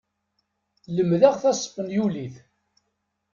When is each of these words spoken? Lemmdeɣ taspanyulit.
Lemmdeɣ 0.95 1.33
taspanyulit. 1.41 2.35